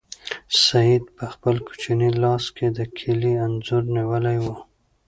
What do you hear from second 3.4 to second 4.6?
انځور نیولی و.